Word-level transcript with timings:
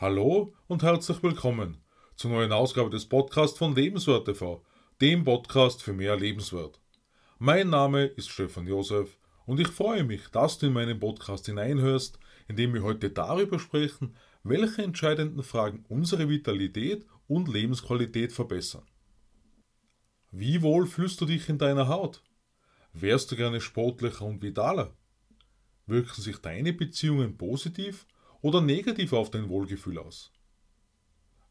Hallo 0.00 0.54
und 0.68 0.84
herzlich 0.84 1.20
willkommen 1.24 1.78
zur 2.14 2.30
neuen 2.30 2.52
Ausgabe 2.52 2.88
des 2.88 3.06
Podcasts 3.06 3.58
von 3.58 3.74
Lebenswert 3.74 4.26
TV, 4.26 4.64
dem 5.00 5.24
Podcast 5.24 5.82
für 5.82 5.92
mehr 5.92 6.14
Lebenswert. 6.14 6.80
Mein 7.40 7.70
Name 7.70 8.04
ist 8.04 8.28
Stefan 8.28 8.68
Josef 8.68 9.18
und 9.44 9.58
ich 9.58 9.66
freue 9.66 10.04
mich, 10.04 10.28
dass 10.28 10.56
du 10.58 10.66
in 10.66 10.72
meinen 10.72 11.00
Podcast 11.00 11.46
hineinhörst, 11.46 12.20
in 12.46 12.54
dem 12.54 12.74
wir 12.74 12.84
heute 12.84 13.10
darüber 13.10 13.58
sprechen, 13.58 14.14
welche 14.44 14.84
entscheidenden 14.84 15.42
Fragen 15.42 15.84
unsere 15.88 16.28
Vitalität 16.28 17.04
und 17.26 17.48
Lebensqualität 17.48 18.32
verbessern. 18.32 18.86
Wie 20.30 20.62
wohl 20.62 20.86
fühlst 20.86 21.20
du 21.20 21.26
dich 21.26 21.48
in 21.48 21.58
deiner 21.58 21.88
Haut? 21.88 22.22
Wärst 22.92 23.32
du 23.32 23.36
gerne 23.36 23.60
sportlicher 23.60 24.26
und 24.26 24.42
vitaler? 24.42 24.96
Wirken 25.86 26.22
sich 26.22 26.38
deine 26.38 26.72
Beziehungen 26.72 27.36
positiv 27.36 28.06
oder 28.40 28.60
negativ 28.60 29.12
auf 29.12 29.30
dein 29.30 29.48
Wohlgefühl 29.48 29.98
aus? 29.98 30.32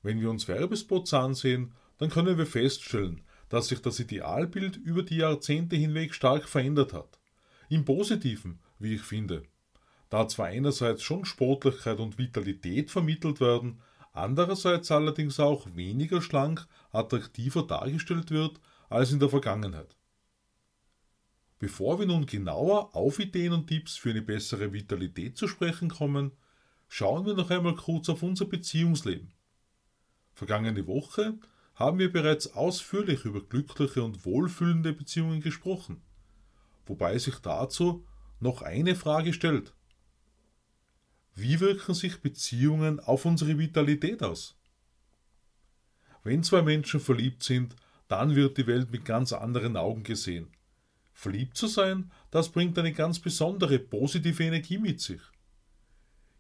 Wenn 0.04 0.22
wir 0.22 0.30
uns 0.30 0.48
Werbespots 0.48 1.14
ansehen, 1.14 1.74
dann 1.98 2.10
können 2.10 2.38
wir 2.38 2.46
feststellen, 2.46 3.22
dass 3.50 3.68
sich 3.68 3.82
das 3.82 4.00
Idealbild 4.00 4.78
über 4.78 5.04
die 5.04 5.18
Jahrzehnte 5.18 5.76
hinweg 5.76 6.14
stark 6.14 6.48
verändert 6.48 6.94
hat. 6.94 7.20
Im 7.70 7.86
Positiven, 7.86 8.60
wie 8.80 8.96
ich 8.96 9.02
finde. 9.02 9.44
Da 10.10 10.28
zwar 10.28 10.48
einerseits 10.48 11.04
schon 11.04 11.26
Sportlichkeit 11.26 12.00
und 12.00 12.18
Vitalität 12.18 12.92
vermittelt 12.92 13.42
werden, 13.42 13.82
andererseits 14.14 14.92
allerdings 14.92 15.40
auch 15.40 15.68
weniger 15.76 16.22
schlank, 16.22 16.68
attraktiver 16.92 17.64
dargestellt 17.64 18.32
wird 18.32 18.60
als 18.90 19.12
in 19.12 19.20
der 19.20 19.30
Vergangenheit. 19.30 19.96
Bevor 21.60 22.00
wir 22.00 22.06
nun 22.06 22.26
genauer 22.26 22.96
auf 22.96 23.20
Ideen 23.20 23.52
und 23.52 23.68
Tipps 23.68 23.98
für 23.98 24.12
eine 24.12 24.22
bessere 24.22 24.72
Vitalität 24.74 25.38
zu 25.38 25.48
sprechen 25.48 25.90
kommen, 25.90 26.32
schauen 26.88 27.26
wir 27.26 27.34
noch 27.34 27.50
einmal 27.50 27.76
kurz 27.76 28.10
auf 28.10 28.24
unser 28.24 28.46
Beziehungsleben. 28.46 29.34
Vergangene 30.34 30.86
Woche 30.88 31.38
haben 31.76 32.00
wir 32.00 32.12
bereits 32.12 32.54
ausführlich 32.54 33.26
über 33.26 33.42
glückliche 33.42 34.04
und 34.04 34.26
wohlfühlende 34.26 34.94
Beziehungen 34.94 35.42
gesprochen, 35.42 36.02
wobei 36.86 37.18
sich 37.18 37.40
dazu 37.40 38.06
noch 38.40 38.62
eine 38.62 38.96
Frage 38.96 39.34
stellt. 39.34 39.74
Wie 41.36 41.60
wirken 41.60 41.94
sich 41.94 42.22
Beziehungen 42.22 43.00
auf 43.00 43.26
unsere 43.26 43.60
Vitalität 43.60 44.24
aus? 44.24 44.58
Wenn 46.24 46.44
zwei 46.44 46.62
Menschen 46.62 47.00
verliebt 47.00 47.44
sind, 47.44 47.76
dann 48.08 48.36
wird 48.36 48.58
die 48.58 48.68
Welt 48.68 48.92
mit 48.92 49.06
ganz 49.06 49.34
anderen 49.34 49.78
Augen 49.78 50.04
gesehen. 50.04 50.48
Verliebt 51.14 51.58
zu 51.58 51.68
sein, 51.68 52.12
das 52.32 52.50
bringt 52.50 52.78
eine 52.80 52.94
ganz 52.94 53.20
besondere 53.20 53.80
positive 53.80 54.44
Energie 54.44 54.78
mit 54.78 55.00
sich. 55.02 55.22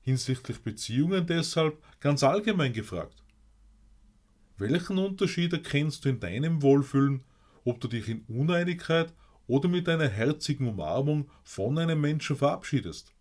Hinsichtlich 0.08 0.62
Beziehungen 0.62 1.28
deshalb 1.28 1.84
ganz 2.00 2.24
allgemein 2.24 2.72
gefragt. 2.72 3.26
Welchen 4.58 5.00
Unterschied 5.00 5.52
erkennst 5.52 6.06
du 6.06 6.10
in 6.10 6.22
deinem 6.22 6.62
Wohlfühlen, 6.62 7.26
ob 7.66 7.82
du 7.82 7.90
dich 7.90 8.08
in 8.08 8.22
Uneinigkeit 8.30 9.14
oder 9.48 9.68
mit 9.68 9.90
einer 9.90 10.08
herzigen 10.08 10.70
Umarmung 10.70 11.30
von 11.44 11.78
einem 11.78 12.00
Menschen 12.00 12.38
verabschiedest? 12.38 13.14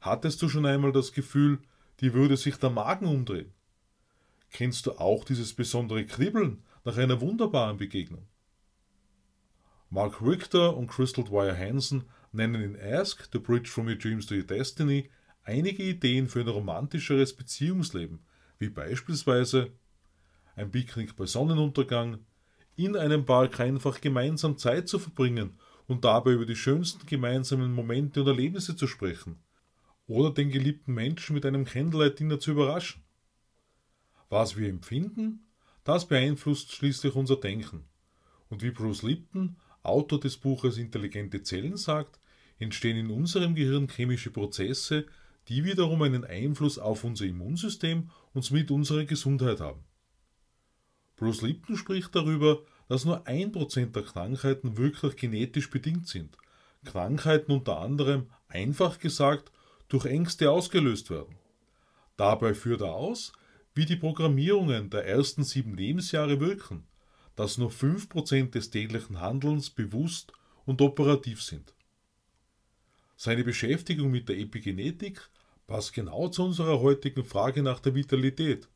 Hattest 0.00 0.40
du 0.40 0.48
schon 0.48 0.64
einmal 0.64 0.90
das 0.90 1.12
Gefühl, 1.12 1.58
dir 2.00 2.14
würde 2.14 2.38
sich 2.38 2.56
der 2.56 2.70
Magen 2.70 3.04
umdrehen? 3.04 3.52
Kennst 4.52 4.86
du 4.86 4.92
auch 4.92 5.22
dieses 5.22 5.52
besondere 5.52 6.06
Kribbeln 6.06 6.62
nach 6.86 6.96
einer 6.96 7.20
wunderbaren 7.20 7.76
Begegnung? 7.76 8.26
Mark 9.90 10.22
Richter 10.22 10.78
und 10.78 10.86
Crystal 10.86 11.24
Dwyer 11.24 11.54
Hansen 11.54 12.04
nennen 12.32 12.62
in 12.62 12.80
Ask, 12.80 13.28
The 13.30 13.38
Bridge 13.38 13.68
from 13.68 13.86
Your 13.86 13.96
Dreams 13.96 14.24
to 14.24 14.34
Your 14.34 14.44
Destiny 14.44 15.10
einige 15.44 15.82
Ideen 15.82 16.28
für 16.28 16.40
ein 16.40 16.48
romantischeres 16.48 17.34
Beziehungsleben, 17.34 18.20
wie 18.58 18.70
beispielsweise 18.70 19.72
ein 20.56 20.70
Picknick 20.70 21.16
bei 21.16 21.26
Sonnenuntergang, 21.26 22.18
in 22.76 22.96
einem 22.96 23.24
Park 23.24 23.60
einfach 23.60 24.00
gemeinsam 24.00 24.58
Zeit 24.58 24.88
zu 24.88 24.98
verbringen 24.98 25.58
und 25.86 26.04
dabei 26.04 26.32
über 26.32 26.46
die 26.46 26.56
schönsten 26.56 27.06
gemeinsamen 27.06 27.72
Momente 27.72 28.20
und 28.22 28.26
Erlebnisse 28.26 28.74
zu 28.74 28.86
sprechen, 28.86 29.38
oder 30.06 30.30
den 30.30 30.50
geliebten 30.50 30.94
Menschen 30.94 31.34
mit 31.34 31.46
einem 31.46 31.64
Candlelight-Dinner 31.64 32.40
zu 32.40 32.52
überraschen. 32.52 33.02
Was 34.28 34.56
wir 34.56 34.68
empfinden, 34.68 35.46
das 35.84 36.08
beeinflusst 36.08 36.72
schließlich 36.72 37.14
unser 37.14 37.36
Denken. 37.36 37.84
Und 38.48 38.62
wie 38.62 38.70
Bruce 38.70 39.02
Lipton 39.02 39.56
Autor 39.82 40.18
des 40.18 40.38
Buches 40.38 40.78
Intelligente 40.78 41.42
Zellen 41.42 41.76
sagt, 41.76 42.18
entstehen 42.58 42.96
in 42.96 43.10
unserem 43.10 43.54
Gehirn 43.54 43.88
chemische 43.88 44.30
Prozesse, 44.30 45.06
die 45.48 45.64
wiederum 45.64 46.02
einen 46.02 46.24
Einfluss 46.24 46.78
auf 46.78 47.04
unser 47.04 47.24
Immunsystem 47.24 48.10
und 48.32 48.42
somit 48.42 48.70
unsere 48.70 49.06
Gesundheit 49.06 49.60
haben. 49.60 49.84
Bruce 51.16 51.42
Lipton 51.42 51.76
spricht 51.76 52.14
darüber, 52.14 52.62
dass 52.88 53.04
nur 53.04 53.26
ein 53.26 53.52
Prozent 53.52 53.94
der 53.94 54.02
Krankheiten 54.02 54.76
wirklich 54.76 55.16
genetisch 55.16 55.70
bedingt 55.70 56.08
sind. 56.08 56.36
Krankheiten 56.84 57.52
unter 57.52 57.78
anderem, 57.78 58.30
einfach 58.48 58.98
gesagt, 58.98 59.52
durch 59.88 60.06
Ängste 60.06 60.50
ausgelöst 60.50 61.10
werden. 61.10 61.36
Dabei 62.16 62.54
führt 62.54 62.80
er 62.80 62.94
aus, 62.94 63.32
wie 63.74 63.86
die 63.86 63.96
Programmierungen 63.96 64.90
der 64.90 65.06
ersten 65.06 65.44
sieben 65.44 65.76
Lebensjahre 65.76 66.40
wirken 66.40 66.86
dass 67.36 67.58
nur 67.58 67.70
5% 67.70 68.50
des 68.50 68.70
täglichen 68.70 69.20
Handelns 69.20 69.70
bewusst 69.70 70.32
und 70.64 70.80
operativ 70.80 71.42
sind. 71.42 71.74
Seine 73.16 73.44
Beschäftigung 73.44 74.10
mit 74.10 74.28
der 74.28 74.38
Epigenetik 74.38 75.30
passt 75.66 75.92
genau 75.92 76.28
zu 76.28 76.44
unserer 76.44 76.80
heutigen 76.80 77.24
Frage 77.24 77.62
nach 77.62 77.80
der 77.80 77.94
Vitalität, 77.94 78.68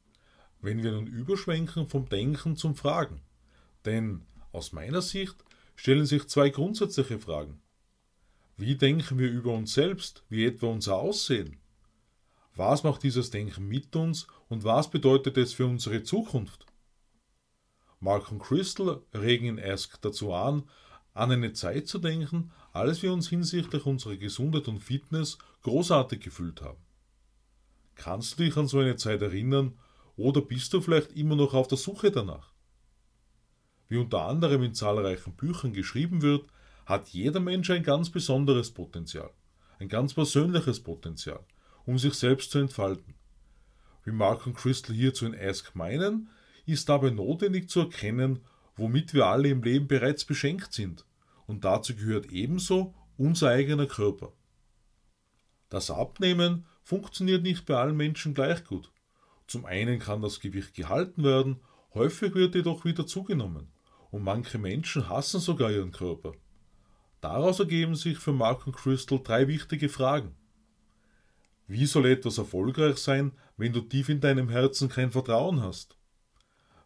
wenn 0.61 0.83
wir 0.83 0.93
nun 0.93 1.07
überschwenken 1.07 1.89
vom 1.89 2.09
Denken 2.09 2.57
zum 2.57 2.75
Fragen. 2.75 3.21
Denn 3.85 4.23
aus 4.53 4.73
meiner 4.73 5.03
Sicht 5.03 5.37
stellen 5.77 6.07
sich 6.07 6.27
zwei 6.29 6.51
grundsätzliche 6.51 7.19
Fragen. 7.19 7.61
Wie 8.57 8.77
denken 8.77 9.19
wir 9.19 9.31
über 9.31 9.53
uns 9.53 9.75
selbst, 9.75 10.25
wie 10.29 10.45
etwa 10.45 10.67
unser 10.67 10.97
Aussehen? 10.97 11.59
Was 12.55 12.83
macht 12.83 13.05
dieses 13.05 13.31
Denken 13.31 13.69
mit 13.69 13.95
uns 13.95 14.27
und 14.49 14.65
was 14.65 14.91
bedeutet 14.91 15.37
es 15.37 15.53
für 15.53 15.67
unsere 15.67 16.03
Zukunft? 16.03 16.67
Mark 18.01 18.33
und 18.33 18.41
Crystal 18.41 19.01
regen 19.15 19.47
ihn 19.47 19.59
erst 19.59 19.99
dazu 20.05 20.33
an, 20.33 20.65
an 21.15 21.31
eine 21.31 21.53
Zeit 21.53 21.87
zu 21.89 21.99
denken, 21.99 22.51
als 22.79 23.03
wir 23.03 23.13
uns 23.13 23.29
hinsichtlich 23.29 23.87
unserer 23.87 24.17
Gesundheit 24.17 24.69
und 24.69 24.81
Fitness 24.81 25.39
großartig 25.63 26.21
gefühlt 26.21 26.63
haben. 26.63 26.79
Kannst 27.95 28.39
du 28.39 28.45
dich 28.45 28.57
an 28.57 28.69
so 28.69 28.79
eine 28.79 28.97
Zeit 28.97 29.23
erinnern 29.23 29.77
oder 30.17 30.41
bist 30.41 30.73
du 30.73 30.81
vielleicht 30.81 31.13
immer 31.13 31.37
noch 31.37 31.55
auf 31.55 31.69
der 31.69 31.79
Suche 31.79 32.11
danach? 32.11 32.53
Wie 33.89 33.97
unter 33.97 34.23
anderem 34.23 34.63
in 34.63 34.75
zahlreichen 34.75 35.35
Büchern 35.35 35.73
geschrieben 35.73 36.23
wird, 36.23 36.47
hat 36.87 37.09
jeder 37.09 37.41
Mensch 37.41 37.71
ein 37.71 37.83
ganz 37.83 38.11
besonderes 38.11 38.71
Potenzial, 38.71 39.31
ein 39.79 39.89
ganz 39.89 40.15
persönliches 40.15 40.81
Potenzial, 40.81 41.41
um 41.87 41.99
sich 41.99 42.15
selbst 42.15 42.51
zu 42.51 42.59
entfalten. 42.59 43.15
Wie 44.05 44.13
Mark 44.13 44.47
und 44.47 44.57
Crystal 44.57 44.95
hierzu 44.95 45.27
in 45.27 45.39
Ask 45.39 45.75
meinen, 45.75 46.31
ist 46.67 46.89
dabei 46.89 47.11
notwendig 47.11 47.69
zu 47.69 47.81
erkennen, 47.81 48.41
womit 48.77 49.13
wir 49.15 49.27
alle 49.27 49.49
im 49.49 49.63
Leben 49.63 49.89
bereits 49.89 50.25
beschenkt 50.25 50.73
sind, 50.73 51.05
und 51.49 51.65
dazu 51.65 51.97
gehört 51.97 52.27
ebenso 52.27 52.95
unser 53.17 53.49
eigener 53.49 53.87
Körper. 53.87 54.33
Das 55.71 55.91
Abnehmen 55.91 56.67
funktioniert 56.85 57.43
nicht 57.43 57.67
bei 57.67 57.75
allen 57.75 57.97
Menschen 57.97 58.35
gleich 58.35 58.65
gut. 58.65 58.93
Zum 59.49 59.65
einen 59.65 59.99
kann 59.99 60.21
das 60.21 60.41
Gewicht 60.41 60.75
gehalten 60.75 61.25
werden, 61.25 61.61
häufig 61.95 62.35
wird 62.35 62.55
jedoch 62.55 62.85
wieder 62.85 63.07
zugenommen, 63.07 63.73
und 64.11 64.23
manche 64.23 64.59
Menschen 64.59 65.09
hassen 65.09 65.41
sogar 65.41 65.73
ihren 65.73 65.91
Körper. 65.91 66.33
Daraus 67.21 67.59
ergeben 67.59 67.95
sich 67.95 68.19
für 68.19 68.33
Mark 68.33 68.67
und 68.67 68.77
Crystal 68.77 69.21
drei 69.23 69.49
wichtige 69.49 69.89
Fragen. 69.89 70.37
Wie 71.67 71.87
soll 71.87 72.07
etwas 72.07 72.39
erfolgreich 72.39 72.99
sein, 72.99 73.33
wenn 73.57 73.73
du 73.73 73.81
tief 73.81 74.09
in 74.11 74.21
deinem 74.21 74.49
Herzen 74.51 74.89
kein 74.89 75.11
Vertrauen 75.11 75.63
hast? 75.63 75.97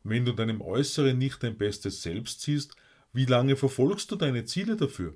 Wenn 0.05 0.25
du 0.25 0.33
deinem 0.33 0.61
Äußeren 0.61 1.19
nicht 1.19 1.43
dein 1.43 1.59
bestes 1.59 2.03
Selbst 2.03 2.41
siehst, 2.41 2.75
wie 3.13 3.27
lange 3.27 3.57
verfolgst 3.57 4.11
du 4.11 4.17
deine 4.17 4.45
Ziele 4.45 4.77
dafür? 4.77 5.15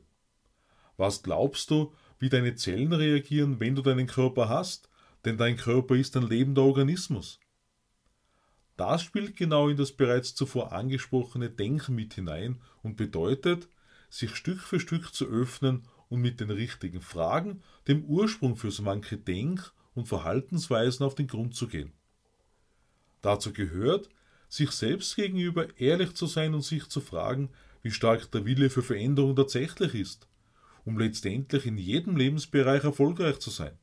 Was 0.96 1.22
glaubst 1.22 1.70
du, 1.70 1.92
wie 2.18 2.28
deine 2.28 2.54
Zellen 2.54 2.92
reagieren, 2.92 3.60
wenn 3.60 3.74
du 3.74 3.82
deinen 3.82 4.06
Körper 4.06 4.48
hast? 4.48 4.88
Denn 5.24 5.36
dein 5.36 5.56
Körper 5.56 5.96
ist 5.96 6.16
ein 6.16 6.28
lebender 6.28 6.62
Organismus. 6.62 7.40
Das 8.76 9.02
spielt 9.02 9.36
genau 9.36 9.68
in 9.68 9.76
das 9.76 9.92
bereits 9.92 10.34
zuvor 10.34 10.72
angesprochene 10.72 11.50
Denken 11.50 11.94
mit 11.94 12.14
hinein 12.14 12.60
und 12.82 12.96
bedeutet, 12.96 13.68
sich 14.10 14.36
Stück 14.36 14.60
für 14.60 14.80
Stück 14.80 15.14
zu 15.14 15.26
öffnen 15.26 15.88
und 16.08 16.20
mit 16.20 16.40
den 16.40 16.50
richtigen 16.50 17.00
Fragen 17.00 17.62
dem 17.88 18.04
Ursprung 18.04 18.56
für 18.56 18.70
so 18.70 18.82
manche 18.82 19.16
Denk- 19.16 19.72
und 19.94 20.08
Verhaltensweisen 20.08 21.04
auf 21.04 21.14
den 21.14 21.26
Grund 21.26 21.54
zu 21.54 21.68
gehen. 21.68 21.92
Dazu 23.22 23.52
gehört, 23.52 24.08
sich 24.48 24.70
selbst 24.70 25.16
gegenüber 25.16 25.66
ehrlich 25.78 26.14
zu 26.14 26.26
sein 26.26 26.54
und 26.54 26.62
sich 26.62 26.88
zu 26.88 27.00
fragen, 27.00 27.50
wie 27.82 27.90
stark 27.90 28.30
der 28.32 28.44
Wille 28.44 28.70
für 28.70 28.82
Veränderung 28.82 29.36
tatsächlich 29.36 29.94
ist, 29.94 30.28
um 30.84 30.98
letztendlich 30.98 31.66
in 31.66 31.78
jedem 31.78 32.16
Lebensbereich 32.16 32.84
erfolgreich 32.84 33.38
zu 33.38 33.50
sein. 33.50 33.78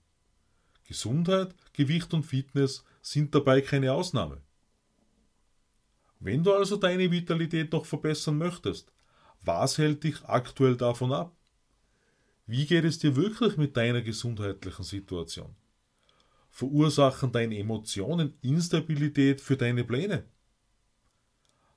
Gesundheit, 0.86 1.56
Gewicht 1.74 2.14
und 2.14 2.24
Fitness 2.24 2.84
sind 3.02 3.34
dabei 3.34 3.62
keine 3.62 3.94
Ausnahme. 3.94 4.42
Wenn 6.20 6.44
du 6.44 6.54
also 6.54 6.78
deine 6.78 7.12
Vitalität 7.12 7.72
noch 7.72 7.86
verbessern 7.86 8.38
möchtest, 8.38 8.92
was 9.42 9.78
hält 9.78 10.04
dich 10.04 10.24
aktuell 10.24 10.78
davon 10.78 11.12
ab? 11.12 11.36
Wie 12.46 12.66
geht 12.66 12.86
es 12.86 13.00
dir 13.00 13.16
wirklich 13.16 13.58
mit 13.58 13.76
deiner 13.76 14.02
gesundheitlichen 14.02 14.84
Situation? 14.84 15.56
Verursachen 16.50 17.32
deine 17.32 17.58
Emotionen 17.58 18.34
Instabilität 18.42 19.42
für 19.42 19.58
deine 19.58 19.84
Pläne? 19.84 20.26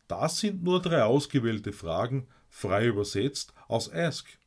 Das 0.08 0.38
sind 0.38 0.62
nur 0.62 0.80
drei 0.80 1.02
ausgewählte 1.02 1.72
Fragen, 1.72 2.28
frei 2.48 2.86
übersetzt 2.86 3.52
aus 3.68 3.92
Ask, 3.92 4.38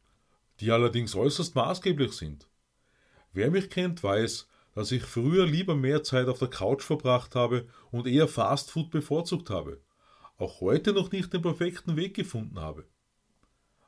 die 0.59 0.71
allerdings 0.71 1.15
äußerst 1.15 1.55
maßgeblich 1.55 2.13
sind. 2.13 2.47
Wer 3.33 3.51
mich 3.51 3.69
kennt, 3.69 4.03
weiß, 4.03 4.47
dass 4.73 4.91
ich 4.91 5.03
früher 5.03 5.45
lieber 5.45 5.75
mehr 5.75 6.03
Zeit 6.03 6.27
auf 6.27 6.39
der 6.39 6.47
Couch 6.47 6.83
verbracht 6.83 7.35
habe 7.35 7.67
und 7.91 8.07
eher 8.07 8.27
Fastfood 8.27 8.89
bevorzugt 8.89 9.49
habe, 9.49 9.81
auch 10.37 10.61
heute 10.61 10.93
noch 10.93 11.11
nicht 11.11 11.33
den 11.33 11.41
perfekten 11.41 11.95
Weg 11.97 12.15
gefunden 12.15 12.59
habe. 12.59 12.85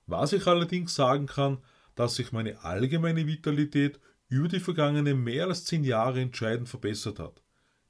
Was 0.05 0.33
ich 0.33 0.47
allerdings 0.47 0.93
sagen 0.93 1.27
kann, 1.27 1.59
dass 1.95 2.15
sich 2.15 2.31
meine 2.31 2.63
allgemeine 2.63 3.25
Vitalität 3.27 3.99
über 4.27 4.47
die 4.47 4.59
vergangenen 4.59 5.23
mehr 5.23 5.47
als 5.47 5.65
zehn 5.65 5.83
Jahre 5.83 6.21
entscheidend 6.21 6.67
verbessert 6.67 7.19
hat, 7.19 7.41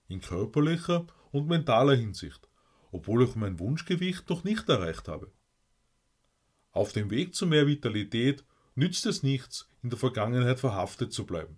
in 0.08 0.22
körperlicher 0.22 1.06
und 1.32 1.48
mentaler 1.48 1.96
Hinsicht, 1.96 2.48
obwohl 2.92 3.24
ich 3.24 3.36
mein 3.36 3.60
Wunschgewicht 3.60 4.30
noch 4.30 4.44
nicht 4.44 4.68
erreicht 4.70 5.08
habe. 5.08 5.32
Auf 6.72 6.94
dem 6.94 7.10
Weg 7.10 7.36
zu 7.36 7.46
mehr 7.48 7.68
Vitalität 7.68 8.44
nützt 8.76 9.06
es 9.06 9.24
nichts, 9.24 9.70
in 9.84 9.90
der 9.90 10.00
Vergangenheit 10.00 10.60
verhaftet 10.60 11.12
zu 11.12 11.26
bleiben, 11.26 11.58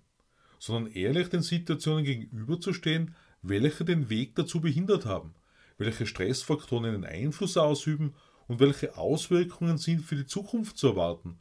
sondern 0.60 0.92
ehrlich 0.92 1.30
den 1.30 1.42
Situationen 1.42 2.04
gegenüberzustehen, 2.04 3.16
welche 3.42 3.86
den 3.86 4.10
Weg 4.10 4.36
dazu 4.36 4.62
behindert 4.62 5.06
haben, 5.06 5.36
welche 5.78 6.06
Stressfaktoren 6.06 6.86
einen 6.86 7.06
Einfluss 7.06 7.58
ausüben 7.58 8.16
und 8.48 8.60
welche 8.60 8.98
Auswirkungen 8.98 9.78
sind 9.78 10.02
für 10.02 10.16
die 10.16 10.26
Zukunft 10.26 10.78
zu 10.78 10.88
erwarten, 10.88 11.40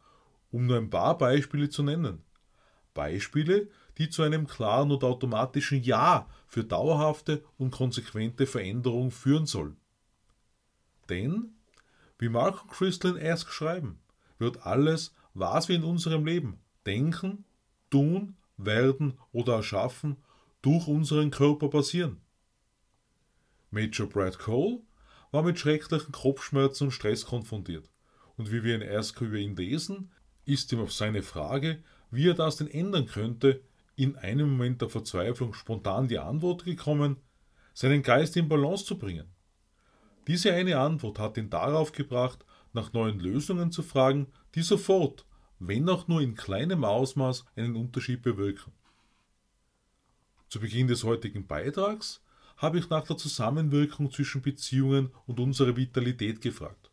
um 0.50 0.67
nur 0.67 0.77
ein 0.77 0.91
paar 0.91 1.17
Beispiele 1.17 1.69
zu 1.69 1.83
nennen. 1.83 2.23
Beispiele, 2.94 3.69
die 3.99 4.11
zu 4.11 4.23
einem 4.23 4.47
klaren 4.47 4.91
und 4.91 5.05
automatischen 5.05 5.83
Ja 5.83 6.29
für 6.47 6.65
dauerhafte 6.65 7.44
und 7.56 7.71
konsequente 7.71 8.47
Veränderung 8.47 9.11
führen 9.11 9.47
sollen. 9.47 9.77
Denn, 11.12 11.53
wie 12.19 12.31
Mark 12.31 12.62
und 12.62 12.70
Crystal 12.70 13.19
in 13.19 13.26
Ask 13.31 13.50
schreiben, 13.50 13.99
wird 14.38 14.64
alles, 14.64 15.14
was 15.35 15.69
wir 15.69 15.76
in 15.76 15.85
unserem 15.85 16.25
Leben 16.25 16.59
denken, 16.87 17.44
tun, 17.91 18.35
werden 18.56 19.19
oder 19.31 19.56
erschaffen, 19.56 20.17
durch 20.62 20.87
unseren 20.87 21.31
Körper 21.31 21.69
passieren. 21.69 22.23
Major 23.70 24.09
Brad 24.09 24.38
Cole 24.38 24.81
war 25.32 25.43
mit 25.43 25.59
schrecklichen 25.59 26.12
Kopfschmerzen 26.12 26.85
und 26.85 26.93
Stress 26.93 27.26
konfrontiert. 27.26 27.91
Und 28.38 28.50
wie 28.50 28.65
wir 28.65 28.75
in 28.75 28.97
Ask 28.97 29.20
über 29.20 29.37
ihn 29.37 29.55
lesen, 29.55 30.12
ist 30.47 30.73
ihm 30.73 30.81
auf 30.81 30.94
seine 30.94 31.23
Frage, 31.23 31.82
wie 32.11 32.26
er 32.26 32.35
das 32.35 32.56
denn 32.56 32.69
ändern 32.69 33.05
könnte, 33.05 33.61
in 33.97 34.17
einem 34.17 34.53
Moment 34.53 34.81
der 34.81 34.88
Verzweiflung 34.88 35.53
spontan 35.53 36.08
die 36.08 36.19
Antwort 36.19 36.65
gekommen, 36.65 37.19
seinen 37.75 38.03
Geist 38.03 38.35
in 38.38 38.49
Balance 38.49 38.87
zu 38.87 38.99
bringen. 38.99 39.31
Diese 40.27 40.53
eine 40.53 40.79
Antwort 40.79 41.19
hat 41.19 41.37
ihn 41.37 41.51
darauf 41.51 41.93
gebracht, 41.93 42.45
nach 42.73 42.93
neuen 42.93 43.19
Lösungen 43.19 43.73
zu 43.73 43.83
fragen, 43.83 44.29
die 44.55 44.63
sofort, 44.63 45.27
wenn 45.59 45.89
auch 45.89 46.09
nur 46.09 46.21
in 46.21 46.35
kleinem 46.35 46.85
Ausmaß, 46.85 47.45
einen 47.57 47.77
Unterschied 47.77 48.23
bewirken. 48.23 48.73
Zu 50.49 50.61
Beginn 50.61 50.87
des 50.87 51.05
heutigen 51.05 51.47
Beitrags 51.47 52.23
habe 52.57 52.79
ich 52.79 52.89
nach 52.91 53.07
der 53.07 53.17
Zusammenwirkung 53.17 54.11
zwischen 54.11 54.43
Beziehungen 54.43 55.11
und 55.27 55.41
unserer 55.41 55.77
Vitalität 55.77 56.41
gefragt. 56.41 56.91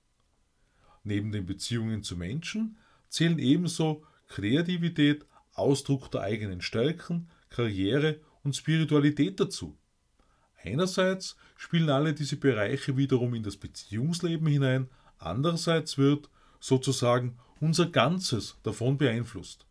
Neben 1.03 1.31
den 1.31 1.45
Beziehungen 1.45 2.03
zu 2.03 2.17
Menschen 2.17 2.77
zählen 3.09 3.39
ebenso 3.39 4.03
Kreativität, 4.27 5.25
Ausdruck 5.53 6.09
der 6.11 6.21
eigenen 6.21 6.61
Stärken, 6.61 7.29
Karriere 7.49 8.19
und 8.43 8.55
Spiritualität 8.55 9.39
dazu. 9.39 9.77
Einerseits 10.63 11.37
spielen 11.55 11.89
alle 11.89 12.13
diese 12.13 12.35
Bereiche 12.35 12.97
wiederum 12.97 13.33
in 13.33 13.43
das 13.43 13.57
Beziehungsleben 13.57 14.47
hinein, 14.47 14.89
andererseits 15.17 15.97
wird 15.97 16.29
sozusagen 16.59 17.37
unser 17.59 17.87
Ganzes 17.87 18.57
davon 18.63 18.97
beeinflusst. 18.97 19.65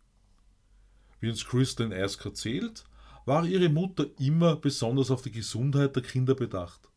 Wie 1.20 1.28
uns 1.28 1.44
Kristen 1.44 1.92
Ask 1.92 2.24
erzählt, 2.24 2.84
war 3.26 3.44
ihre 3.44 3.68
Mutter 3.68 4.06
immer 4.18 4.56
besonders 4.56 5.10
auf 5.10 5.22
die 5.22 5.32
Gesundheit 5.32 5.94
der 5.96 6.02
Kinder 6.02 6.34
bedacht. 6.34 6.88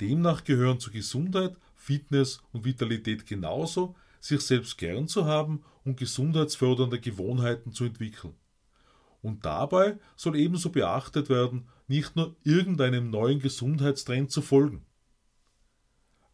Demnach 0.00 0.44
gehören 0.44 0.78
zu 0.78 0.90
Gesundheit, 0.90 1.56
Fitness 1.74 2.42
und 2.52 2.64
Vitalität 2.64 3.26
genauso, 3.26 3.96
sich 4.20 4.40
selbst 4.40 4.78
gern 4.78 5.08
zu 5.08 5.24
haben 5.24 5.64
und 5.84 5.96
gesundheitsfördernde 5.96 7.00
Gewohnheiten 7.00 7.72
zu 7.72 7.84
entwickeln. 7.84 8.34
Und 9.22 9.44
dabei 9.44 9.98
soll 10.14 10.36
ebenso 10.36 10.70
beachtet 10.70 11.28
werden, 11.28 11.68
nicht 11.86 12.16
nur 12.16 12.36
irgendeinem 12.42 13.10
neuen 13.10 13.40
Gesundheitstrend 13.40 14.30
zu 14.30 14.42
folgen. 14.42 14.84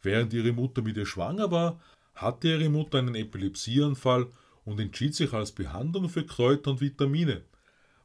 Während 0.00 0.32
ihre 0.32 0.52
Mutter 0.52 0.82
mit 0.82 0.96
ihr 0.96 1.06
schwanger 1.06 1.50
war, 1.50 1.81
hatte 2.14 2.49
ihre 2.49 2.69
Mutter 2.69 2.99
einen 2.99 3.14
Epilepsieanfall 3.14 4.31
und 4.64 4.81
entschied 4.81 5.14
sich 5.14 5.32
als 5.32 5.52
Behandlung 5.52 6.08
für 6.08 6.25
Kräuter 6.25 6.72
und 6.72 6.81
Vitamine, 6.81 7.44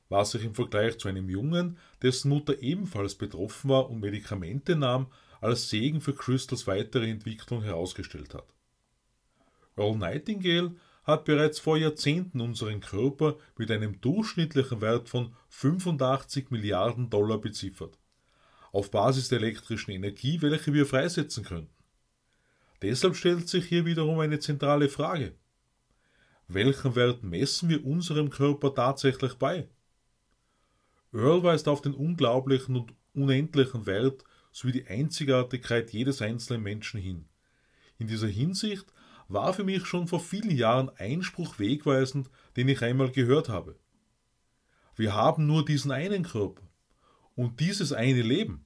was 0.09 0.31
sich 0.31 0.43
im 0.43 0.55
Vergleich 0.55 0.97
zu 0.97 1.07
einem 1.07 1.29
Jungen, 1.29 1.77
dessen 2.01 2.29
Mutter 2.29 2.59
ebenfalls 2.61 3.15
betroffen 3.15 3.69
war 3.69 3.89
und 3.89 3.99
Medikamente 3.99 4.75
nahm, 4.75 5.07
als 5.41 5.69
Segen 5.69 6.01
für 6.01 6.13
Crystals 6.13 6.67
weitere 6.67 7.09
Entwicklung 7.09 7.61
herausgestellt 7.61 8.33
hat. 8.33 8.47
Earl 9.75 9.97
Nightingale 9.97 10.75
hat 11.07 11.23
bereits 11.23 11.57
vor 11.57 11.77
Jahrzehnten 11.77 12.41
unseren 12.41 12.81
Körper 12.81 13.37
mit 13.57 13.71
einem 13.71 14.01
durchschnittlichen 14.01 14.81
Wert 14.81 15.07
von 15.07 15.33
85 15.49 16.51
Milliarden 16.51 17.09
Dollar 17.09 17.37
beziffert, 17.37 17.97
auf 18.73 18.91
Basis 18.91 19.29
der 19.29 19.39
elektrischen 19.39 19.91
Energie, 19.91 20.41
welche 20.41 20.73
wir 20.73 20.85
freisetzen 20.85 21.45
könnten. 21.45 21.73
Deshalb 22.81 23.15
stellt 23.15 23.47
sich 23.47 23.65
hier 23.65 23.85
wiederum 23.85 24.19
eine 24.19 24.39
zentrale 24.39 24.89
Frage. 24.89 25.33
Welchen 26.49 26.95
Wert 26.95 27.23
messen 27.23 27.69
wir 27.69 27.85
unserem 27.85 28.29
Körper 28.29 28.75
tatsächlich 28.75 29.35
bei? 29.35 29.69
Earl 31.13 31.41
weist 31.41 31.69
auf 31.69 31.81
den 31.81 31.93
unglaublichen 31.93 32.75
und 32.75 32.93
unendlichen 33.13 33.85
Wert 33.85 34.25
sowie 34.51 34.73
die 34.73 34.87
Einzigartigkeit 34.87 35.91
jedes 35.91 36.21
einzelnen 36.21 36.63
Menschen 36.63 36.99
hin. 36.99 37.25
In 37.97 38.07
dieser 38.07 38.27
Hinsicht 38.27 38.85
war 39.27 39.53
für 39.53 39.63
mich 39.63 39.85
schon 39.85 40.07
vor 40.07 40.19
vielen 40.19 40.55
Jahren 40.55 40.89
Einspruch 40.97 41.59
wegweisend, 41.59 42.29
den 42.55 42.69
ich 42.69 42.81
einmal 42.81 43.11
gehört 43.11 43.49
habe. 43.49 43.75
Wir 44.95 45.13
haben 45.13 45.45
nur 45.45 45.63
diesen 45.63 45.91
einen 45.91 46.23
Körper 46.23 46.63
und 47.35 47.59
dieses 47.59 47.93
eine 47.93 48.21
Leben. 48.21 48.65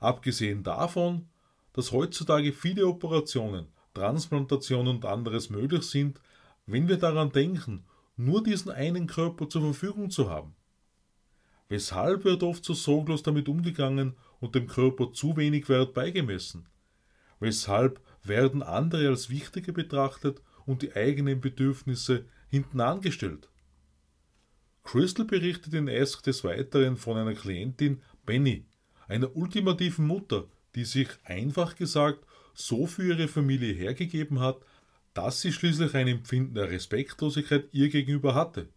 Abgesehen 0.00 0.62
davon, 0.62 1.28
dass 1.72 1.92
heutzutage 1.92 2.52
viele 2.52 2.86
Operationen, 2.86 3.68
Transplantationen 3.94 4.96
und 4.96 5.04
anderes 5.04 5.50
möglich 5.50 5.84
sind, 5.84 6.20
wenn 6.66 6.88
wir 6.88 6.98
daran 6.98 7.32
denken, 7.32 7.84
nur 8.16 8.42
diesen 8.42 8.70
einen 8.70 9.06
Körper 9.06 9.48
zur 9.48 9.62
Verfügung 9.62 10.10
zu 10.10 10.28
haben. 10.28 10.54
Weshalb 11.68 12.24
wird 12.24 12.42
oft 12.42 12.64
so 12.64 12.74
sorglos 12.74 13.22
damit 13.22 13.48
umgegangen 13.48 14.16
und 14.40 14.54
dem 14.54 14.66
Körper 14.66 15.12
zu 15.12 15.36
wenig 15.36 15.68
Wert 15.68 15.94
beigemessen? 15.94 16.66
Weshalb 17.40 18.00
werden 18.28 18.62
andere 18.62 19.08
als 19.08 19.30
wichtiger 19.30 19.72
betrachtet 19.72 20.40
und 20.66 20.82
die 20.82 20.94
eigenen 20.94 21.40
Bedürfnisse 21.40 22.24
hinten 22.48 22.80
angestellt? 22.80 23.48
Crystal 24.84 25.26
berichtet 25.26 25.74
in 25.74 25.88
Ask 25.88 26.22
des 26.22 26.44
Weiteren 26.44 26.96
von 26.96 27.16
einer 27.16 27.34
Klientin, 27.34 28.00
Benny, 28.24 28.64
einer 29.06 29.36
ultimativen 29.36 30.06
Mutter, 30.06 30.46
die 30.74 30.84
sich 30.84 31.08
einfach 31.24 31.76
gesagt 31.76 32.24
so 32.54 32.86
für 32.86 33.04
ihre 33.04 33.28
Familie 33.28 33.72
hergegeben 33.72 34.40
hat, 34.40 34.58
dass 35.14 35.40
sie 35.40 35.52
schließlich 35.52 35.94
ein 35.94 36.08
Empfinden 36.08 36.54
der 36.54 36.70
Respektlosigkeit 36.70 37.68
ihr 37.72 37.88
gegenüber 37.88 38.34
hatte. 38.34 38.68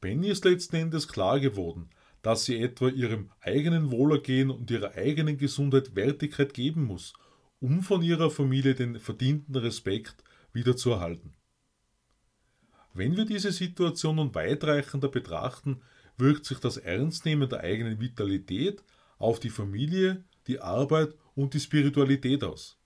Benny 0.00 0.28
ist 0.28 0.44
letzten 0.44 0.76
Endes 0.76 1.08
klar 1.08 1.40
geworden, 1.40 1.88
dass 2.22 2.44
sie 2.44 2.60
etwa 2.60 2.88
ihrem 2.88 3.30
eigenen 3.40 3.90
Wohlergehen 3.90 4.50
und 4.50 4.70
ihrer 4.70 4.94
eigenen 4.94 5.38
Gesundheit 5.38 5.94
Wertigkeit 5.94 6.54
geben 6.54 6.84
muss, 6.84 7.14
um 7.64 7.82
von 7.82 8.02
ihrer 8.02 8.30
Familie 8.30 8.74
den 8.74 9.00
verdienten 9.00 9.56
Respekt 9.56 10.22
wieder 10.52 10.76
zu 10.76 10.90
erhalten. 10.90 11.32
Wenn 12.92 13.16
wir 13.16 13.24
diese 13.24 13.52
Situation 13.52 14.16
nun 14.16 14.34
weitreichender 14.34 15.08
betrachten, 15.08 15.80
wirkt 16.18 16.44
sich 16.44 16.58
das 16.58 16.76
Ernstnehmen 16.76 17.48
der 17.48 17.60
eigenen 17.60 18.02
Vitalität 18.02 18.84
auf 19.16 19.40
die 19.40 19.48
Familie, 19.48 20.24
die 20.46 20.60
Arbeit 20.60 21.14
und 21.34 21.54
die 21.54 21.60
Spiritualität 21.60 22.44
aus. 22.44 22.78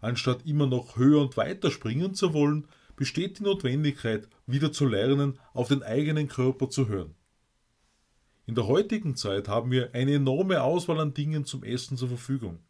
Anstatt 0.00 0.46
immer 0.46 0.66
noch 0.66 0.96
höher 0.96 1.20
und 1.20 1.36
weiter 1.36 1.70
springen 1.70 2.14
zu 2.14 2.32
wollen, 2.32 2.68
besteht 2.96 3.40
die 3.40 3.42
Notwendigkeit, 3.42 4.30
wieder 4.46 4.72
zu 4.72 4.86
lernen, 4.86 5.38
auf 5.52 5.68
den 5.68 5.82
eigenen 5.82 6.28
Körper 6.28 6.70
zu 6.70 6.88
hören. 6.88 7.14
In 8.46 8.54
der 8.54 8.66
heutigen 8.66 9.14
Zeit 9.14 9.46
haben 9.46 9.70
wir 9.70 9.94
eine 9.94 10.14
enorme 10.14 10.62
Auswahl 10.62 11.00
an 11.00 11.12
Dingen 11.12 11.44
zum 11.44 11.62
Essen 11.64 11.98
zur 11.98 12.08
Verfügung. 12.08 12.60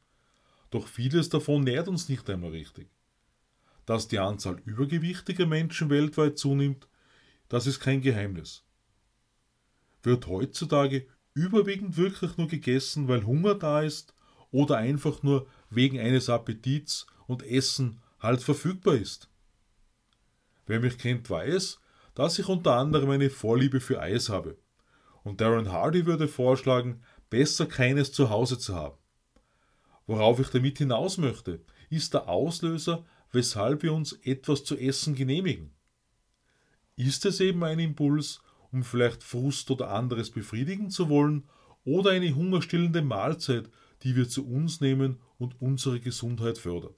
Doch 0.76 0.88
vieles 0.88 1.30
davon 1.30 1.64
nährt 1.64 1.88
uns 1.88 2.10
nicht 2.10 2.28
einmal 2.28 2.50
richtig. 2.50 2.90
Dass 3.86 4.08
die 4.08 4.18
Anzahl 4.18 4.60
übergewichtiger 4.66 5.46
Menschen 5.46 5.88
weltweit 5.88 6.36
zunimmt, 6.36 6.86
das 7.48 7.66
ist 7.66 7.80
kein 7.80 8.02
Geheimnis. 8.02 8.62
Wird 10.02 10.26
heutzutage 10.26 11.06
überwiegend 11.32 11.96
wirklich 11.96 12.36
nur 12.36 12.46
gegessen, 12.46 13.08
weil 13.08 13.24
Hunger 13.24 13.54
da 13.54 13.80
ist 13.80 14.12
oder 14.50 14.76
einfach 14.76 15.22
nur 15.22 15.46
wegen 15.70 15.98
eines 15.98 16.28
Appetits 16.28 17.06
und 17.26 17.42
Essen 17.42 18.02
halt 18.20 18.42
verfügbar 18.42 18.96
ist? 18.96 19.30
Wer 20.66 20.80
mich 20.80 20.98
kennt, 20.98 21.30
weiß, 21.30 21.80
dass 22.14 22.38
ich 22.38 22.48
unter 22.48 22.74
anderem 22.74 23.08
eine 23.08 23.30
Vorliebe 23.30 23.80
für 23.80 23.98
Eis 23.98 24.28
habe. 24.28 24.58
Und 25.22 25.40
Darren 25.40 25.72
Hardy 25.72 26.04
würde 26.04 26.28
vorschlagen, 26.28 27.02
besser 27.30 27.64
keines 27.64 28.12
zu 28.12 28.28
Hause 28.28 28.58
zu 28.58 28.74
haben. 28.74 28.98
Worauf 30.06 30.38
ich 30.38 30.48
damit 30.48 30.78
hinaus 30.78 31.18
möchte, 31.18 31.60
ist 31.90 32.14
der 32.14 32.28
Auslöser, 32.28 33.04
weshalb 33.32 33.82
wir 33.82 33.92
uns 33.92 34.12
etwas 34.12 34.64
zu 34.64 34.76
essen 34.76 35.14
genehmigen. 35.14 35.72
Ist 36.96 37.26
es 37.26 37.40
eben 37.40 37.62
ein 37.64 37.78
Impuls, 37.78 38.40
um 38.72 38.82
vielleicht 38.82 39.22
Frust 39.22 39.70
oder 39.70 39.90
anderes 39.90 40.30
befriedigen 40.30 40.90
zu 40.90 41.08
wollen, 41.08 41.44
oder 41.84 42.10
eine 42.10 42.34
hungerstillende 42.34 43.02
Mahlzeit, 43.02 43.70
die 44.02 44.16
wir 44.16 44.28
zu 44.28 44.46
uns 44.46 44.80
nehmen 44.80 45.20
und 45.38 45.60
unsere 45.60 46.00
Gesundheit 46.00 46.58
fördert? 46.58 46.96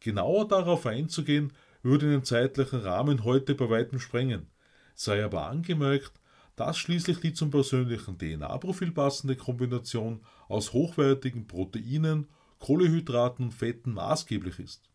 Genauer 0.00 0.48
darauf 0.48 0.86
einzugehen, 0.86 1.52
würde 1.82 2.10
den 2.10 2.24
zeitlichen 2.24 2.80
Rahmen 2.80 3.24
heute 3.24 3.54
bei 3.54 3.68
weitem 3.70 4.00
sprengen, 4.00 4.46
sei 4.94 5.24
aber 5.24 5.46
angemerkt, 5.46 6.17
dass 6.58 6.76
schließlich 6.76 7.20
die 7.20 7.32
zum 7.32 7.52
persönlichen 7.52 8.18
DNA-Profil 8.18 8.90
passende 8.90 9.36
Kombination 9.36 10.20
aus 10.48 10.72
hochwertigen 10.72 11.46
Proteinen, 11.46 12.26
Kohlehydraten 12.58 13.46
und 13.46 13.54
Fetten 13.54 13.92
maßgeblich 13.92 14.58
ist. 14.58 14.90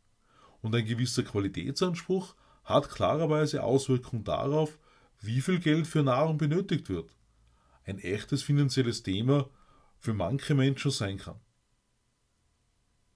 Und 0.62 0.76
ein 0.76 0.86
gewisser 0.86 1.24
Qualitätsanspruch 1.24 2.36
hat 2.66 2.90
klarerweise 2.90 3.64
Auswirkungen 3.64 4.26
darauf, 4.26 4.78
wie 5.22 5.40
viel 5.40 5.60
Geld 5.60 5.88
für 5.88 6.04
Nahrung 6.04 6.38
benötigt 6.38 6.90
wird. 6.90 7.16
Ein 7.86 8.00
echtes 8.00 8.44
finanzielles 8.44 9.02
Thema 9.02 9.50
für 10.00 10.14
manche 10.14 10.56
Menschen 10.56 10.92
sein 10.92 11.18
kann. 11.18 11.40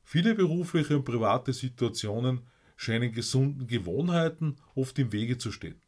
Viele 0.04 0.36
berufliche 0.36 0.96
und 0.96 1.04
private 1.04 1.52
Situationen 1.52 2.48
scheinen 2.78 3.12
gesunden 3.12 3.68
Gewohnheiten 3.68 4.56
oft 4.74 4.98
im 5.00 5.12
Wege 5.12 5.38
zu 5.38 5.52
stehen. 5.52 5.82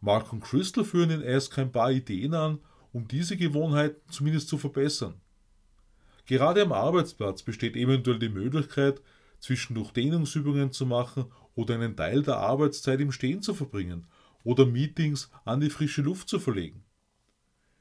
Mark 0.00 0.32
und 0.32 0.40
Crystal 0.40 0.84
führen 0.84 1.10
in 1.10 1.26
Ask 1.26 1.58
ein 1.58 1.72
paar 1.72 1.90
Ideen 1.90 2.34
an, 2.34 2.58
um 2.92 3.08
diese 3.08 3.36
Gewohnheiten 3.36 4.00
zumindest 4.10 4.48
zu 4.48 4.58
verbessern. 4.58 5.20
Gerade 6.26 6.62
am 6.62 6.72
Arbeitsplatz 6.72 7.42
besteht 7.42 7.76
eventuell 7.76 8.18
die 8.18 8.28
Möglichkeit, 8.28 9.00
zwischendurch 9.38 9.92
Dehnungsübungen 9.92 10.72
zu 10.72 10.86
machen 10.86 11.26
oder 11.54 11.74
einen 11.74 11.96
Teil 11.96 12.22
der 12.22 12.38
Arbeitszeit 12.38 13.00
im 13.00 13.12
Stehen 13.12 13.42
zu 13.42 13.54
verbringen 13.54 14.06
oder 14.44 14.66
Meetings 14.66 15.30
an 15.44 15.60
die 15.60 15.70
frische 15.70 16.02
Luft 16.02 16.28
zu 16.28 16.38
verlegen. 16.38 16.84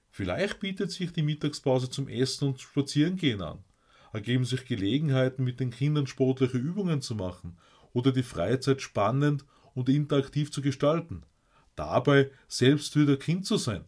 Vielleicht 0.09 0.59
bietet 0.59 0.91
sich 0.91 1.11
die 1.11 1.23
Mittagspause 1.23 1.89
zum 1.89 2.07
Essen 2.07 2.47
und 2.47 2.61
Spazierengehen 2.61 3.41
an, 3.41 3.63
ergeben 4.13 4.45
sich 4.45 4.65
Gelegenheiten, 4.65 5.43
mit 5.43 5.59
den 5.59 5.71
Kindern 5.71 6.07
sportliche 6.07 6.57
Übungen 6.57 7.01
zu 7.01 7.15
machen 7.15 7.57
oder 7.93 8.11
die 8.11 8.23
Freizeit 8.23 8.81
spannend 8.81 9.45
und 9.73 9.89
interaktiv 9.89 10.51
zu 10.51 10.61
gestalten, 10.61 11.23
dabei 11.75 12.31
selbst 12.47 12.95
wieder 12.95 13.17
Kind 13.17 13.45
zu 13.45 13.57
sein. 13.57 13.85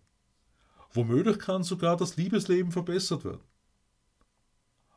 Womöglich 0.92 1.40
kann 1.40 1.64
sogar 1.64 1.98
das 1.98 2.18
Liebesleben 2.18 2.72
verbessert 2.72 3.26
werden. 3.26 3.44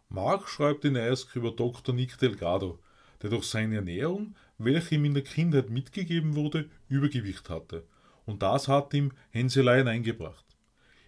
Mark 0.08 0.48
schreibt 0.48 0.84
in 0.84 0.96
Ask 0.96 1.36
über 1.36 1.52
Dr. 1.52 1.94
Nick 1.94 2.18
Delgado, 2.18 2.80
der 3.22 3.30
durch 3.30 3.44
seine 3.44 3.76
Ernährung, 3.76 4.34
welche 4.58 4.96
ihm 4.96 5.04
in 5.04 5.14
der 5.14 5.22
Kindheit 5.22 5.70
mitgegeben 5.70 6.34
wurde, 6.34 6.68
Übergewicht 6.88 7.48
hatte. 7.48 7.86
Und 8.26 8.42
das 8.42 8.68
hat 8.68 8.92
ihm 8.94 9.12
Hänseleien 9.30 9.88
eingebracht. 9.88 10.44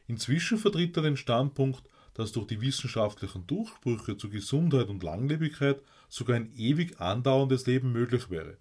Inzwischen 0.06 0.58
vertritt 0.58 0.96
er 0.96 1.02
den 1.02 1.16
Standpunkt, 1.16 1.82
dass 2.14 2.32
durch 2.32 2.46
die 2.46 2.60
wissenschaftlichen 2.60 3.46
Durchbrüche 3.46 4.16
zu 4.16 4.28
Gesundheit 4.28 4.88
und 4.88 5.02
Langlebigkeit 5.02 5.82
sogar 6.08 6.36
ein 6.36 6.52
ewig 6.54 7.00
andauerndes 7.00 7.66
Leben 7.66 7.92
möglich 7.92 8.30
wäre. 8.30 8.58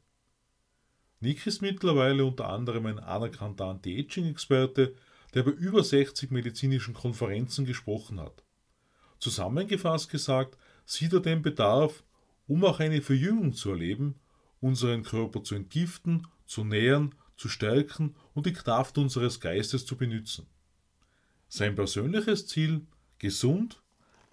Nick 1.21 1.45
ist 1.45 1.61
mittlerweile 1.61 2.25
unter 2.25 2.49
anderem 2.49 2.87
ein 2.87 2.99
anerkannter 2.99 3.65
Anti-Aging-Experte, 3.65 4.95
der 5.35 5.43
bei 5.43 5.51
über 5.51 5.83
60 5.83 6.31
medizinischen 6.31 6.95
Konferenzen 6.95 7.65
gesprochen 7.65 8.19
hat. 8.19 8.43
Zusammengefasst 9.19 10.09
gesagt, 10.09 10.57
sieht 10.85 11.13
er 11.13 11.19
den 11.19 11.43
Bedarf, 11.43 12.03
um 12.47 12.65
auch 12.65 12.79
eine 12.79 13.03
Verjüngung 13.03 13.53
zu 13.53 13.69
erleben, 13.69 14.15
unseren 14.59 15.03
Körper 15.03 15.43
zu 15.43 15.53
entgiften, 15.53 16.27
zu 16.47 16.63
nähern, 16.63 17.13
zu 17.37 17.49
stärken 17.49 18.15
und 18.33 18.47
die 18.47 18.53
Kraft 18.53 18.97
unseres 18.97 19.39
Geistes 19.39 19.85
zu 19.85 19.95
benützen. 19.95 20.47
Sein 21.47 21.75
persönliches 21.75 22.47
Ziel 22.47 22.87
gesund 23.19 23.81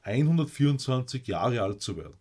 124 0.03 1.27
Jahre 1.27 1.61
alt 1.63 1.83
zu 1.83 1.99
werden. 1.99 2.17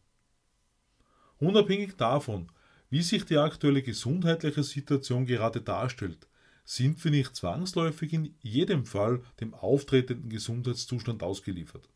Unabhängig 1.39 1.95
davon, 1.95 2.51
wie 2.89 3.01
sich 3.01 3.25
die 3.25 3.38
aktuelle 3.38 3.82
gesundheitliche 3.82 4.63
Situation 4.63 5.25
gerade 5.25 5.62
darstellt, 5.62 6.27
sind 6.63 7.03
wir 7.03 7.12
nicht 7.12 7.36
zwangsläufig 7.36 8.13
in 8.13 8.36
jedem 8.41 8.86
Fall 8.86 9.22
dem 9.39 9.53
auftretenden 9.53 10.29
Gesundheitszustand 10.29 11.24
ausgeliefert. 11.24 11.89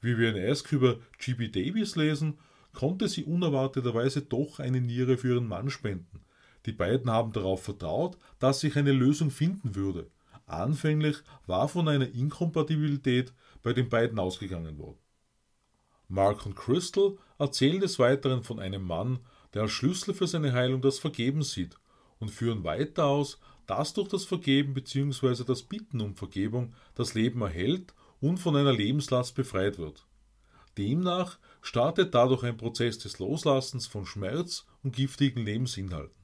Wie 0.00 0.18
wir 0.18 0.34
in 0.34 0.50
Ask 0.50 0.72
über 0.72 0.98
GB 1.18 1.48
Davis 1.48 1.96
lesen, 1.96 2.38
konnte 2.72 3.08
sie 3.08 3.24
unerwarteterweise 3.24 4.22
doch 4.22 4.58
eine 4.58 4.80
Niere 4.80 5.16
für 5.16 5.34
ihren 5.34 5.48
Mann 5.48 5.70
spenden. 5.70 6.20
Die 6.66 6.72
beiden 6.72 7.10
haben 7.10 7.32
darauf 7.32 7.62
vertraut, 7.62 8.18
dass 8.38 8.60
sich 8.60 8.76
eine 8.76 8.92
Lösung 8.92 9.30
finden 9.30 9.74
würde. 9.74 10.10
Anfänglich 10.46 11.16
war 11.46 11.68
von 11.68 11.88
einer 11.88 12.08
Inkompatibilität 12.08 13.32
bei 13.62 13.72
den 13.72 13.88
beiden 13.88 14.18
ausgegangen 14.18 14.78
worden. 14.78 14.98
Mark 16.08 16.46
und 16.46 16.54
Crystal 16.54 17.16
erzählen 17.38 17.80
des 17.80 17.98
Weiteren 17.98 18.44
von 18.44 18.60
einem 18.60 18.82
Mann, 18.82 19.20
der 19.56 19.62
als 19.62 19.72
Schlüssel 19.72 20.12
für 20.12 20.26
seine 20.26 20.52
Heilung 20.52 20.82
das 20.82 20.98
Vergeben 20.98 21.40
sieht 21.40 21.78
und 22.18 22.30
führen 22.30 22.62
weiter 22.62 23.06
aus, 23.06 23.40
dass 23.64 23.94
durch 23.94 24.08
das 24.08 24.26
Vergeben 24.26 24.74
bzw. 24.74 25.44
das 25.44 25.62
Bitten 25.62 26.02
um 26.02 26.14
Vergebung 26.14 26.74
das 26.94 27.14
Leben 27.14 27.40
erhält 27.40 27.94
und 28.20 28.36
von 28.36 28.54
einer 28.54 28.74
Lebenslast 28.74 29.34
befreit 29.34 29.78
wird. 29.78 30.06
Demnach 30.76 31.38
startet 31.62 32.14
dadurch 32.14 32.42
ein 32.42 32.58
Prozess 32.58 32.98
des 32.98 33.18
Loslassens 33.18 33.86
von 33.86 34.04
Schmerz 34.04 34.66
und 34.82 34.94
giftigen 34.94 35.42
Lebensinhalten. 35.46 36.22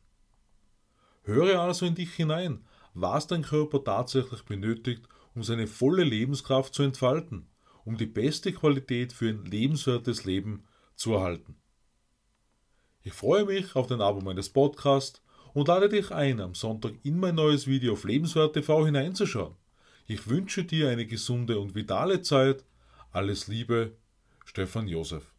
Höre 1.22 1.58
also 1.58 1.86
in 1.86 1.94
dich 1.94 2.12
hinein, 2.12 2.66
was 2.92 3.28
dein 3.28 3.40
Körper 3.40 3.82
tatsächlich 3.82 4.42
benötigt, 4.42 5.08
um 5.34 5.42
seine 5.42 5.68
volle 5.68 6.04
Lebenskraft 6.04 6.74
zu 6.74 6.82
entfalten, 6.82 7.48
um 7.86 7.96
die 7.96 8.04
beste 8.04 8.52
Qualität 8.52 9.14
für 9.14 9.30
ein 9.30 9.46
lebenswertes 9.46 10.26
Leben 10.26 10.64
zu 10.96 11.14
erhalten. 11.14 11.56
Ich 13.04 13.14
freue 13.14 13.44
mich 13.44 13.74
auf 13.74 13.88
den 13.88 14.00
Abo 14.00 14.20
meines 14.20 14.48
Podcasts 14.48 15.22
und 15.54 15.66
lade 15.66 15.88
dich 15.88 16.12
ein, 16.12 16.40
am 16.40 16.54
Sonntag 16.54 16.92
in 17.02 17.18
mein 17.18 17.34
neues 17.34 17.66
Video 17.66 17.94
auf 17.94 18.04
Lebenswert 18.04 18.54
TV 18.54 18.86
hineinzuschauen. 18.86 19.56
Ich 20.06 20.28
wünsche 20.28 20.62
dir 20.62 20.88
eine 20.88 21.04
gesunde 21.04 21.58
und 21.58 21.74
vitale 21.74 22.22
Zeit. 22.22 22.64
Alles 23.10 23.48
Liebe, 23.48 23.96
Stefan 24.44 24.86
Josef. 24.86 25.32